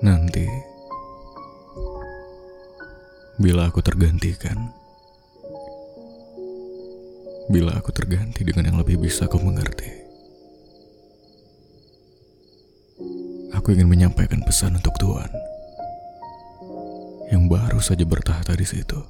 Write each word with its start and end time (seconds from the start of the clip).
Nanti, 0.00 0.48
bila 3.36 3.68
aku 3.68 3.84
tergantikan, 3.84 4.72
bila 7.52 7.76
aku 7.76 7.92
terganti 7.92 8.40
dengan 8.40 8.72
yang 8.72 8.78
lebih 8.80 8.96
bisa 8.96 9.28
kau 9.28 9.36
mengerti, 9.36 9.92
aku 13.52 13.76
ingin 13.76 13.92
menyampaikan 13.92 14.40
pesan 14.40 14.80
untuk 14.80 14.96
Tuhan 14.96 15.28
yang 17.28 17.44
baru 17.52 17.76
saja 17.84 18.08
bertahta 18.08 18.56
di 18.56 18.64
situ, 18.64 19.04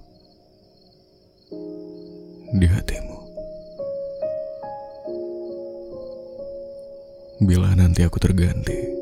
di 2.59 2.66
hatimu. 2.66 3.18
Bila 7.46 7.79
nanti 7.79 8.02
aku 8.02 8.18
terganti, 8.18 8.99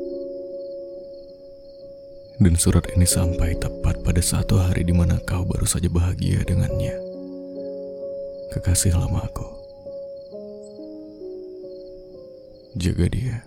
dan 2.39 2.55
surat 2.55 2.87
ini 2.95 3.03
sampai 3.03 3.51
tepat 3.59 3.99
pada 3.99 4.23
satu 4.23 4.63
hari 4.63 4.87
di 4.87 4.95
mana 4.95 5.19
kau 5.27 5.43
baru 5.43 5.67
saja 5.67 5.91
bahagia 5.91 6.39
dengannya. 6.47 6.95
Kekasih 8.55 8.95
lamaku. 8.95 9.43
Jaga 12.79 13.05
dia. 13.11 13.37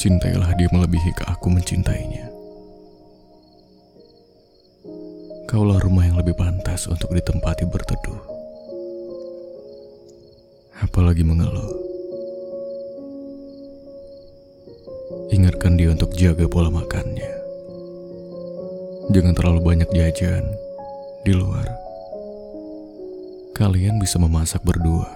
Cintailah 0.00 0.56
dia 0.56 0.68
melebihi 0.72 1.12
ke 1.12 1.24
aku 1.28 1.52
mencintainya. 1.52 2.32
Kaulah 5.44 5.78
rumah 5.84 6.08
yang 6.08 6.16
lebih 6.16 6.32
pantas 6.32 6.88
untuk 6.88 7.12
ditempati 7.12 7.68
berteduh. 7.68 8.20
Apalagi 10.80 11.22
mengeluh. 11.22 11.85
Ingatkan 15.26 15.74
dia 15.74 15.90
untuk 15.90 16.14
jaga 16.14 16.46
pola 16.46 16.70
makannya. 16.70 17.32
Jangan 19.10 19.34
terlalu 19.34 19.60
banyak 19.62 19.90
jajan 19.90 20.42
di 21.26 21.34
luar. 21.34 21.66
Kalian 23.54 23.98
bisa 23.98 24.22
memasak 24.22 24.62
berdua 24.62 25.10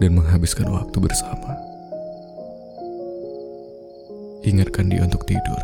dan 0.00 0.16
menghabiskan 0.16 0.68
waktu 0.72 0.96
bersama. 0.96 1.56
Ingatkan 4.48 4.88
dia 4.88 5.04
untuk 5.04 5.28
tidur 5.28 5.60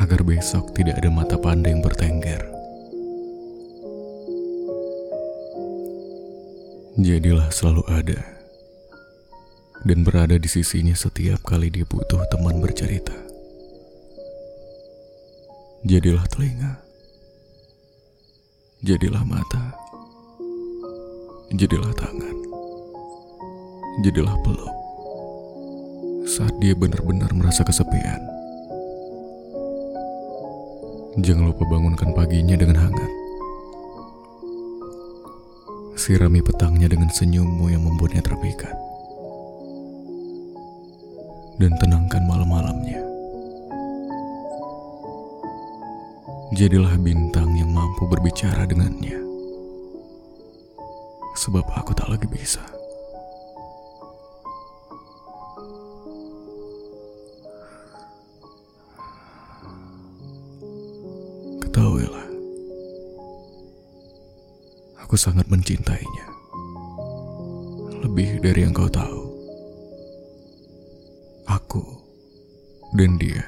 agar 0.00 0.24
besok 0.24 0.72
tidak 0.72 0.96
ada 1.00 1.12
mata 1.12 1.36
panda 1.36 1.68
yang 1.68 1.84
bertengger. 1.84 2.40
Jadilah 6.96 7.52
selalu 7.52 7.84
ada 7.92 8.35
dan 9.84 10.06
berada 10.06 10.40
di 10.40 10.48
sisinya 10.48 10.96
setiap 10.96 11.42
kali 11.44 11.68
dia 11.68 11.84
butuh 11.84 12.22
teman 12.32 12.62
bercerita. 12.62 13.12
Jadilah 15.84 16.24
telinga, 16.32 16.80
jadilah 18.80 19.22
mata, 19.22 19.76
jadilah 21.52 21.92
tangan, 21.94 22.36
jadilah 24.00 24.34
peluk 24.42 24.74
saat 26.26 26.52
dia 26.58 26.74
benar-benar 26.74 27.30
merasa 27.36 27.62
kesepian. 27.62 28.18
Jangan 31.16 31.48
lupa 31.48 31.64
bangunkan 31.64 32.12
paginya 32.12 32.58
dengan 32.60 32.76
hangat. 32.76 33.12
Sirami 35.96 36.44
petangnya 36.44 36.92
dengan 36.92 37.08
senyummu 37.08 37.72
yang 37.72 37.88
membuatnya 37.88 38.20
terpikat 38.20 38.76
dan 41.56 41.72
tenangkan 41.80 42.22
malam-malamnya. 42.28 43.00
Jadilah 46.54 46.94
bintang 47.00 47.52
yang 47.58 47.74
mampu 47.74 48.06
berbicara 48.06 48.64
dengannya. 48.68 49.18
Sebab 51.36 51.68
aku 51.74 51.92
tak 51.92 52.08
lagi 52.08 52.24
bisa. 52.30 52.64
Ketahuilah, 61.60 62.28
aku 65.02 65.18
sangat 65.18 65.44
mencintainya. 65.50 66.26
Lebih 68.00 68.40
dari 68.40 68.64
yang 68.64 68.72
kau 68.72 68.88
tahu. 68.88 69.25
Aku 71.76 72.96
dan 72.96 73.20
dia 73.20 73.44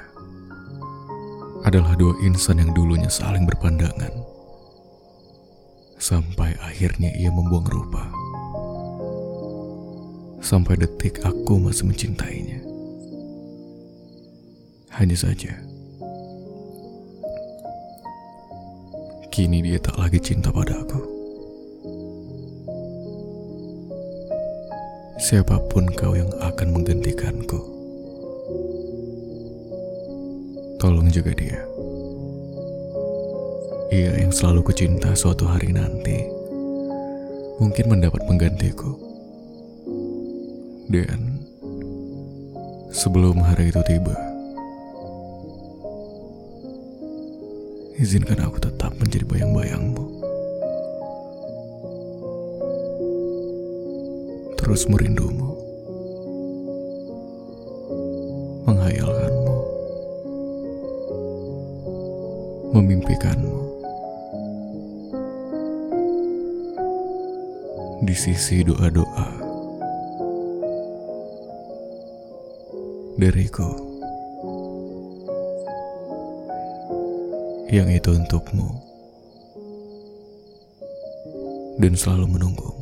adalah 1.64 1.96
dua 1.96 2.12
insan 2.20 2.60
yang 2.60 2.76
dulunya 2.76 3.08
saling 3.08 3.48
berpandangan. 3.48 4.12
Sampai 5.96 6.52
akhirnya 6.60 7.08
ia 7.16 7.32
membuang 7.32 7.64
rupa. 7.64 8.04
Sampai 10.44 10.76
detik 10.76 11.24
aku 11.24 11.56
masih 11.56 11.88
mencintainya. 11.88 12.60
Hanya 14.92 15.16
saja, 15.16 15.56
kini 19.32 19.64
dia 19.64 19.80
tak 19.80 19.96
lagi 19.96 20.20
cinta 20.20 20.52
padaku. 20.52 21.00
Siapa 25.16 25.56
pun 25.72 25.88
kau 25.96 26.12
yang 26.12 26.28
akan 26.44 26.76
menggantikanku. 26.76 27.77
Tolong 30.78 31.10
jaga 31.10 31.34
dia. 31.34 31.58
Ia 33.90 34.22
yang 34.22 34.30
selalu 34.30 34.62
kucinta 34.62 35.10
suatu 35.18 35.42
hari 35.42 35.74
nanti 35.74 36.22
mungkin 37.58 37.90
mendapat 37.90 38.22
penggantiku. 38.30 38.94
Dan 40.86 41.42
sebelum 42.94 43.42
hari 43.42 43.74
itu 43.74 43.82
tiba, 43.90 44.14
izinkan 47.98 48.38
aku 48.46 48.62
tetap 48.62 48.94
menjadi 49.02 49.26
bayang-bayangmu. 49.26 50.06
Terus 54.62 54.86
merindumu. 54.86 55.58
Menghayalkan 58.62 59.17
memimpikanmu 62.78 63.58
di 68.06 68.14
sisi 68.14 68.62
doa-doa 68.62 69.26
dariku 73.18 73.66
yang 77.74 77.90
itu 77.90 78.14
untukmu 78.14 78.70
dan 81.82 81.98
selalu 81.98 82.30
menunggu. 82.30 82.77